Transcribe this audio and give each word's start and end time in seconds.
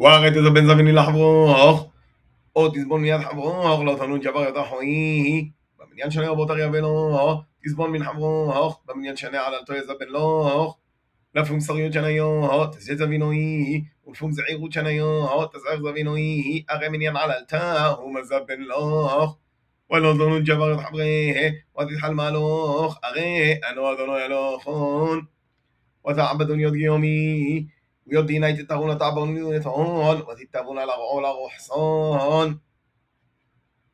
והרי 0.00 0.30
תזבן 0.30 0.66
זביני 0.66 0.92
לחברוך, 0.92 1.90
או 2.56 2.68
תסבון 2.68 3.02
מיד 3.02 3.20
חברוך, 3.20 3.80
לא 3.80 3.96
תנו 3.98 4.20
ג'בר 4.20 4.48
את 4.48 4.54
אחוי. 4.56 5.50
במניין 5.78 6.10
שנה 6.10 6.28
רבות 6.28 6.50
אריה 6.50 6.68
ולוך, 6.72 7.42
תסבון 7.64 7.92
מן 7.92 8.04
חברוך, 8.04 8.80
במניין 8.86 9.16
שנה 9.16 9.40
עללתו 9.46 9.74
יזבן 9.74 10.08
לוך. 10.08 10.76
לפום 11.34 11.60
שריות 11.60 11.92
שניו, 11.92 12.66
תזית 12.72 12.98
זבינוי, 12.98 13.84
ולפום 14.06 14.32
זעירות 14.32 14.72
שניו, 14.72 15.46
תזער 15.52 15.90
זבינוי, 15.90 16.62
הרי 16.68 16.88
מניין 16.88 17.16
עללתה, 17.16 17.86
הוא 17.86 18.14
מזבן 18.14 18.60
לוך. 18.60 19.36
ולא 19.90 20.12
תנו 20.12 20.38
ג'בר 20.44 20.74
את 20.74 20.80
חברך, 20.80 21.52
ותתחל 21.80 22.14
מהלוך, 22.14 22.98
הרי 23.02 23.54
אנו 23.70 23.92
אדונו 23.92 24.18
אלוכון. 24.18 25.20
وتعبدون 26.04 26.60
يد 26.60 26.74
يومي 26.74 27.66
ويدي 28.06 28.38
نايت 28.38 28.60
تتهون 28.60 28.98
تعبون 28.98 29.54
يتهون 29.54 30.20
وتتهون 30.20 30.78
على 30.78 30.92
غول 30.92 31.24
روحصان 31.24 32.58